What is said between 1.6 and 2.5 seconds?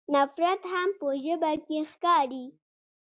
کې ښکاري.